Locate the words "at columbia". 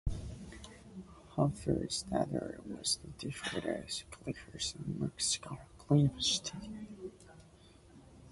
5.51-6.03